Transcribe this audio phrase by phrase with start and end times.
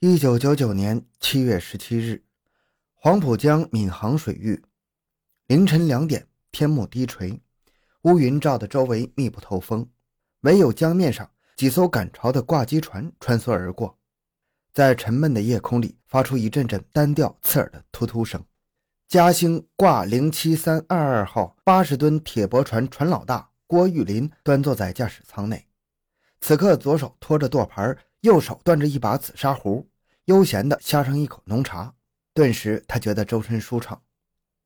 [0.00, 2.22] 一九九九年七月十七日，
[2.94, 4.62] 黄浦江闵行水域，
[5.48, 7.40] 凌晨两点，天幕低垂，
[8.02, 9.90] 乌云罩得周围密不透风，
[10.42, 13.98] 唯有江面上几艘赶潮的挂机船穿梭而过，
[14.72, 18.40] 在沉闷的夜空里发出一阵阵单调刺耳的突突声。
[19.08, 25.66] 嘉兴挂零七三二二号八十吨铁驳船船老大郭玉林端坐在驾驶舱内，
[26.40, 27.98] 此刻左手托着舵盘。
[28.22, 29.88] 右手端着一把紫砂壶，
[30.24, 31.94] 悠闲地呷上一口浓茶，
[32.34, 34.02] 顿时他觉得周身舒畅。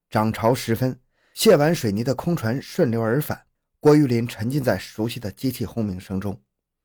[0.09, 0.99] 涨潮时分，
[1.35, 3.43] 卸完水泥的空船顺流而返，
[3.79, 6.41] 郭玉林沉浸在熟悉的机器轰鸣声中，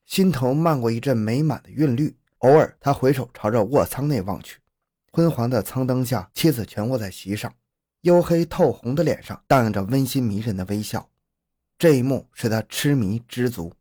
[0.06, 2.18] 心头漫过一阵美满的韵律。
[2.40, 4.60] 偶尔，他回首朝着卧舱内望去，
[5.12, 7.52] 昏黄的舱灯下，妻子蜷卧在席上，
[8.04, 11.10] 黝黑透红的脸上荡漾着温馨迷人的微笑。
[11.80, 13.74] 这一幕使他痴迷知足。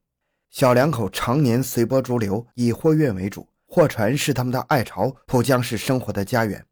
[0.56, 6.65] 小两口常年随波逐流，以货运为主，货船是他们的爱巢，浦江是生活的家园。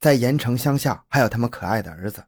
[0.00, 2.24] 在盐城乡下，还有他们可爱的儿子，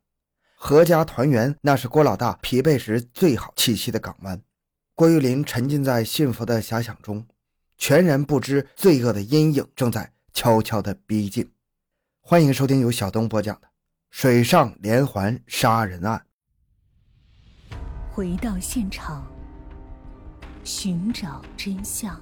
[0.61, 4.43] 阖家团圆，那是郭老大疲惫时最好栖息的港湾。
[4.95, 7.27] 郭玉林沉浸在幸福的遐想中，
[7.79, 11.51] 全然不知罪恶的阴影正在悄悄地逼近。
[12.21, 13.67] 欢迎收听由小东播讲的
[14.11, 16.23] 《水上连环杀人案》。
[18.15, 19.27] 回到现场。
[20.67, 22.21] 寻找真相。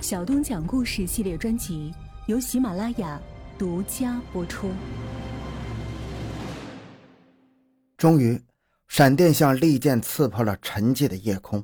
[0.00, 1.92] 小东讲故事系列专辑
[2.28, 3.20] 由喜马拉雅
[3.58, 4.70] 独家播出。
[7.98, 8.42] 终于，
[8.88, 11.62] 闪电像利剑刺破了沉寂的夜空。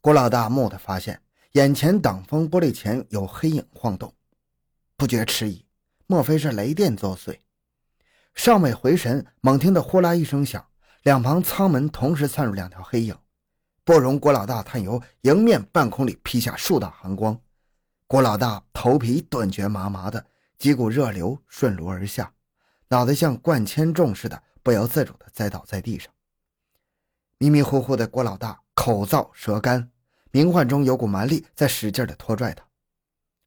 [0.00, 1.20] 郭老大蓦地发现，
[1.52, 4.10] 眼前挡风玻璃前有黑影晃动，
[4.96, 5.66] 不觉迟疑，
[6.06, 7.36] 莫非是雷电作祟？
[8.34, 10.64] 尚未回神，猛听得呼啦一声响，
[11.02, 13.14] 两旁舱门同时窜入两条黑影。
[13.90, 17.36] 不容郭老大探油，迎面半空里劈下数道寒光，
[18.06, 20.24] 郭老大头皮顿觉麻麻的，
[20.56, 22.32] 几股热流顺流而下，
[22.86, 26.08] 脑袋像灌铅重似的，不由自主的栽倒在地上。
[27.38, 29.90] 迷迷糊糊的郭老大口燥舌干，
[30.30, 32.64] 冥幻中有股蛮力在使劲的拖拽他。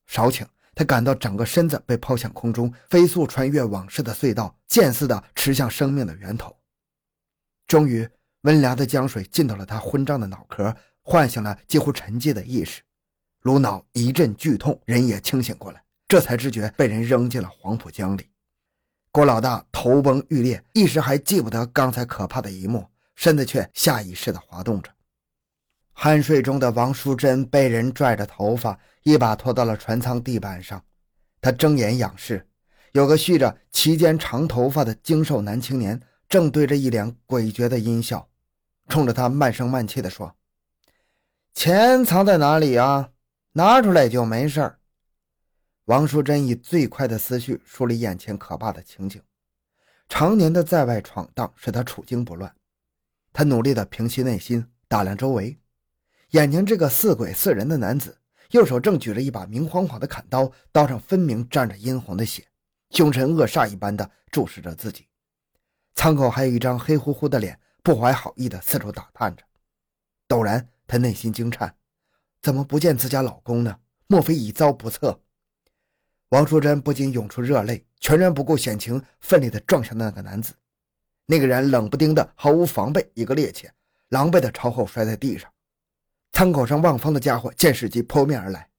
[0.07, 6.53] 少顷，他感到整个身子被抛向空中，飞速穿越往事的隧道，箭似的驰向生命的源头。
[7.65, 8.05] 终于。
[8.43, 12.81] 温凉的江水浸到了他昏胀的脑壳，唤醒了几乎沉寂的意识。
[13.41, 18.29] 颅脑一阵剧痛，人也清醒过来，这才知觉被人扔进了黄浦江里。
[19.11, 24.89] 郭老大头崩欲裂，一时还记不得刚才可怕的一幕，身子却下意识地滑动着。
[25.95, 30.83] 酣睡中的王淑珍被人拽着头发，一把拖到了船舱地板上。
[31.39, 32.45] 他睁眼仰视，
[32.91, 38.27] 有个蓄着齐肩长头发的精瘦男青年，正对着一脸诡谲的阴笑。
[38.89, 40.35] 冲着他慢声慢气地说
[41.53, 43.11] ：“钱藏在哪里啊？
[43.53, 44.77] 拿出来就没事
[45.85, 49.21] 王淑珍以最快的思绪梳理眼前可怕的情景。
[50.09, 52.55] 常年的在外闯荡使他处惊不乱，
[53.31, 55.59] 他努力地平息内心，打量周围。
[56.31, 58.17] 眼前这个似鬼似人的男子，
[58.51, 62.47] 右手正举着一把明晃晃的砍刀，刀上分明沾着殷红的血，
[62.89, 65.07] 凶神恶煞一般的注视着自己。
[65.95, 67.59] 舱口还有一张黑乎乎的脸。
[67.83, 69.43] 不怀好意的四处打探着，
[70.29, 71.75] 陡然，她内心惊颤：
[72.41, 73.77] 怎么不见自家老公呢？
[74.07, 75.19] 莫非已遭不测？
[76.29, 80.53] 王淑珍不禁涌出热泪，全然不顾险情，奋力地撞向那个男子。
[81.25, 83.69] 那个人冷不丁的，毫无防备，一个趔趄，
[84.09, 85.51] 狼狈地朝后摔在地上。
[86.31, 88.69] 舱口上望风的家伙见时机扑面而来，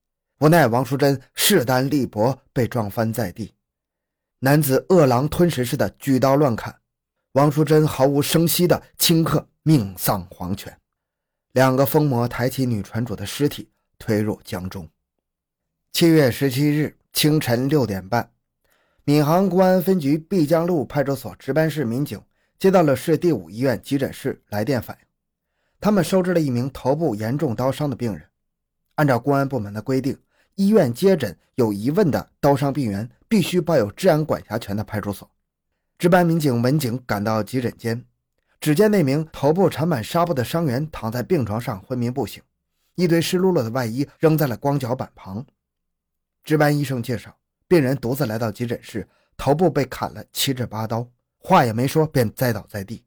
[0.40, 3.54] 无奈王淑珍势单力薄，被撞翻在地。
[4.38, 6.74] 男子饿狼吞食似的举刀乱砍。
[7.34, 10.78] 王淑珍毫无声息的顷刻命丧黄泉，
[11.50, 13.68] 两个疯魔抬起女船主的尸体
[13.98, 14.88] 推入江中。
[15.90, 18.30] 七月十七日清晨六点半，
[19.02, 22.22] 闵行公安分局碧江路派出所值班室民警
[22.56, 25.04] 接到了市第五医院急诊室来电反映，
[25.80, 28.22] 他们收治了一名头部严重刀伤的病人。
[28.94, 30.16] 按照公安部门的规定，
[30.54, 35.28] 医院接诊有疑问的刀伤病员，必须报有治安管辖权的派出所。
[35.96, 38.04] 值班民警文警赶到急诊间，
[38.60, 42.42] 只见那名头部缠满纱布的伤员躺在病床上昏迷不醒，
[42.96, 45.46] 一堆湿漉漉的外衣扔在了光脚板旁。
[46.42, 47.34] 值班医生介绍，
[47.68, 51.08] 病人独自来到急诊室，头部被砍了七至八刀，
[51.38, 53.02] 话也没说便栽倒在地。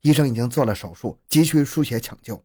[0.00, 2.42] 医生已经做了手术，急需输血抢救。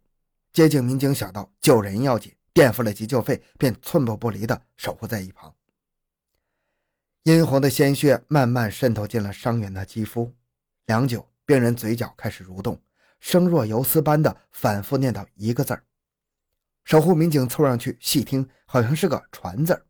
[0.52, 5.55] 接警民警想到救人要紧，垫付了急救费，便寸步不离地守护在一旁。
[7.26, 10.32] 殷红的鲜血慢慢渗透进了伤员的肌肤，
[10.86, 12.80] 良久，病人嘴角开始蠕动，
[13.20, 15.82] 声若游丝般的反复念叨一个字儿
[16.86, 19.84] ：“守护民警凑上去细听，好像是个“船”字儿。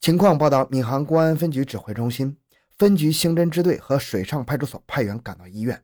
[0.00, 2.36] 情况报到闵行公安分局指挥中心，
[2.76, 5.80] 分局刑侦支队和水上派出所派员赶到医院，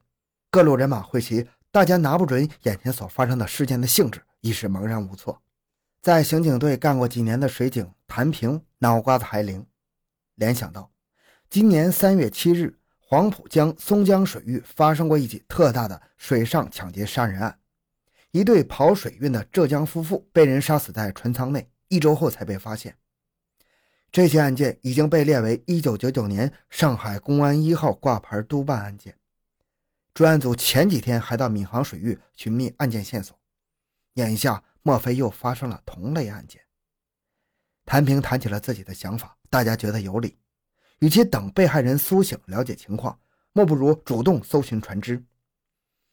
[0.50, 5.40] 各路人马汇齐，大家拿不准眼前所发生的事件的性质，一时茫然无措。
[6.02, 9.64] 在刑警队干过几年的水警谭平脑瓜子还灵，
[10.34, 10.90] 联想到
[11.48, 17.58] 今年三月七日黄浦江松江水域发生过一起特大的水上抢劫杀人案。
[18.32, 22.96] 一对跑水运的浙江夫妇被人杀死在船舱内，一周后才被发现。
[24.10, 29.16] 这起案件已经被列为1999年上海公安一号挂牌督办案件。
[30.12, 33.38] 专案组前几天还到闵行水域寻觅案件线索，
[34.14, 36.60] 眼下莫非又发生了同类案件？
[37.84, 40.36] 谭平谈起了自己的想法，大家觉得有理。
[40.98, 43.16] 与其等被害人苏醒了解情况，
[43.52, 45.24] 莫不如主动搜寻船只。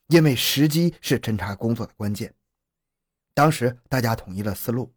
[0.09, 2.31] 因为时机是侦查工作的关键。
[3.33, 4.93] 当时大家统一了思路：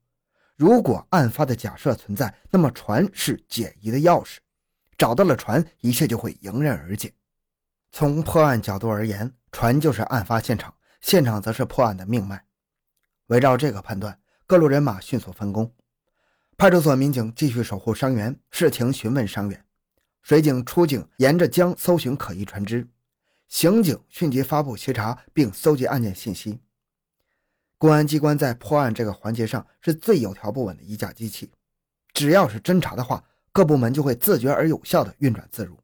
[0.57, 4.37] 如果案发的假设存在，那么船是解疑的钥匙。
[4.99, 7.15] 找到了船，一切就会迎刃而解。
[7.93, 12.45] 从破案角度而言，船就是案发现场，现场则是破案的命脉。
[13.29, 15.75] 围绕这个判断，各路人马迅速分工。
[16.57, 19.59] 派出所民警继续守护伤员，视情询问伤员；
[20.23, 22.89] 水警出警，沿着江搜寻可疑船只。
[23.49, 26.61] 刑警迅即发布协查，并搜集案件信息。
[27.77, 31.51] 公安机关在破案这个环节上是最有条不紊的一架机器，
[32.13, 33.23] 只要是侦查的话，
[33.53, 35.77] 各部门就会自觉而有效地运转自如。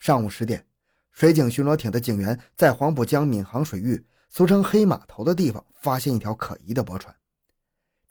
[0.00, 0.66] 上午十点，
[1.12, 7.14] 水警巡逻艇的警员在黄浦江闵行水域（俗称黑码头）的地方发现一条可疑的驳船。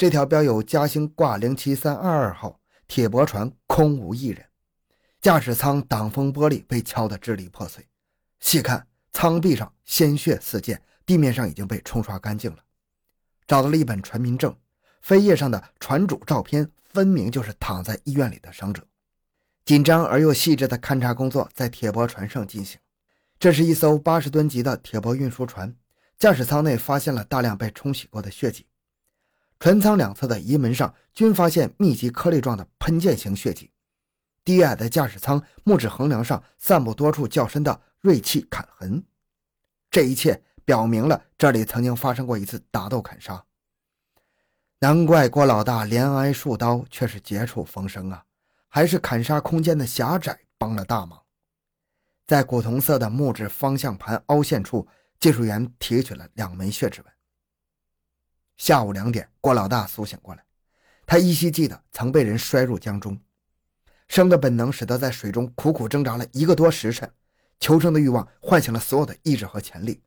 [0.04, 2.60] 这条标有“嘉兴挂零七三二二号”
[2.90, 4.46] 铁驳船空无一人，
[5.22, 7.88] 驾驶舱挡风玻璃被敲得支离破碎。
[8.42, 12.58] 细看舱壁上鲜血四溅，地面上已经被冲刷干净了。
[13.48, 14.54] 找到了一本船民证，
[15.02, 18.86] 扉页上的船主照片分明就是躺在医院里的伤者。
[19.64, 22.78] 紧张而又细致的勘察工作在铁驳船上进行。
[23.40, 25.74] 这是一艘八十吨级的铁驳运输船，
[26.18, 28.66] 驾驶舱内发现了大量被冲洗过的血迹，
[29.64, 33.72] 船舱两侧的移门上均发现密集颗粒状的喷溅型血迹。
[34.44, 37.82] 低矮的驾驶舱木质横梁上散布多处较深的。
[38.02, 39.02] 锐器砍痕，
[39.90, 43.42] 这一切表明了这里曾经发生过一次打斗砍杀。
[44.80, 48.22] 难怪郭老大连挨数刀，却是绝处逢生啊！
[48.68, 51.18] 还是砍杀空间的狭窄帮了大忙。
[52.28, 54.86] 在古铜色的木质方向盘凹陷处，
[55.22, 57.13] 技术员提取了两枚血指纹。
[58.58, 60.44] 下午两点，郭老大苏醒过来，
[61.06, 63.20] 他依稀记得曾被人摔入江中，
[64.08, 67.12] 生的本能使得在水中苦苦挣扎了一个多时辰。
[67.60, 70.02] 求生的欲望唤醒了所有的意志和潜力，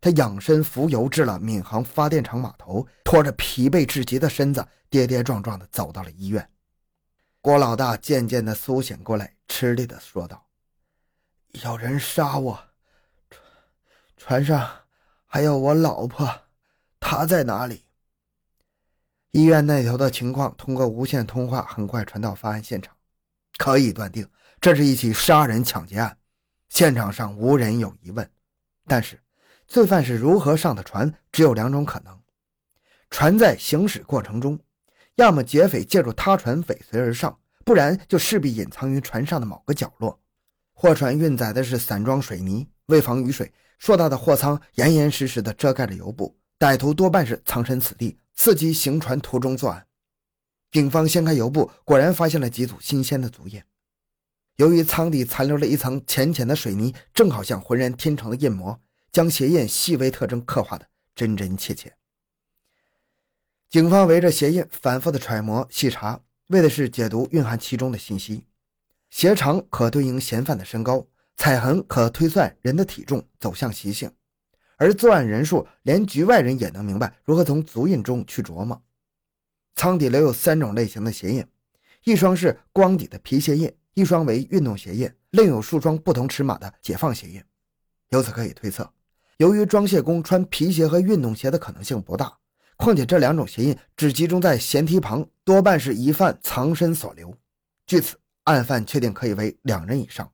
[0.00, 6.48] 他仰身浮游至了闵行发电厂码头，拖着疲惫至极的身子，跌跌撞撞地走到了医院。
[7.40, 10.46] 郭老大渐渐地苏醒过来，吃力地说道
[11.64, 12.58] ：“有人杀我，
[13.28, 13.42] 船
[14.16, 14.70] 船上
[15.26, 16.42] 还有我老婆，
[17.00, 17.84] 她在哪里？”
[19.32, 22.94] 医院那头的情况通过无线通话很快传到发案现场，
[23.58, 24.28] 可以断定
[24.60, 26.16] 这是一起杀人抢劫案。
[26.68, 28.28] 现场上无人有疑问，
[28.86, 29.20] 但是
[29.68, 32.18] 罪犯是如何上的船，只有两种可能：
[33.08, 34.58] 船在行驶过程中，
[35.14, 40.20] 要么劫匪借助他船尾随而上，不然就势必隐藏于船上的某个角落。
[40.72, 46.36] 货船运载的是散装水泥，为防雨水，硕大的货舱严严实实地遮盖着油布。
[46.58, 49.86] 歹徒多半是藏身此地，伺机行船途中作案。
[50.72, 53.62] 警方掀开油布，果然发现了几组新鲜的足印。
[54.56, 58.80] 由于舱底残留了一层浅浅的水泥，正好像浑然天成的印模，
[59.12, 61.94] 将鞋印细微特征刻画的真真切切。
[63.68, 68.46] 警方围着鞋印反复的揣摩细查，为的是解读蕴含其中的信息。
[69.10, 71.06] 鞋长可对应嫌犯的身高，
[71.36, 74.10] 踩痕可推算人的体重、走向习性，
[74.80, 78.82] 而作案人数连局外人也能明白如何从足印中去琢磨。
[79.74, 81.46] 舱底留有三种类型的鞋印，
[82.04, 83.70] 一双是光底的皮鞋印。
[83.94, 87.42] 一双为运动鞋印，另有数双不同尺码的解放鞋印。
[88.10, 88.88] 由此可以推测，
[89.38, 92.32] 由于装卸工穿皮鞋和运动鞋的可能性不大，
[92.76, 97.36] 况且这两种鞋印只集中在舷梯旁，多半是疑犯藏身所留。
[97.84, 100.32] 据此，案犯确定可以为两人以上。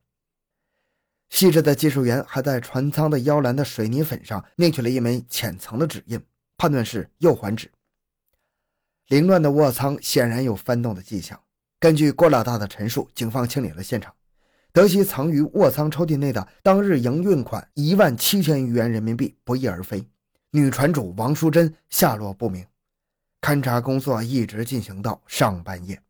[1.31, 6.21] 细致的技术员还在船舱的腰栏的水泥粉上捏取了一枚浅层的指印，
[6.57, 7.71] 判断是右环指。
[9.09, 11.39] 凌乱的卧舱显然有翻动的迹象。
[11.79, 14.13] 根据郭老大的陈述，警方清理了现场，
[14.73, 20.09] 得悉藏于卧舱抽屉内的当日营运款一万七千余元人民币不翼而飞，
[20.51, 22.65] 女船主王淑珍下落不明，
[23.43, 26.01] 勘察工作一直进行到上半夜。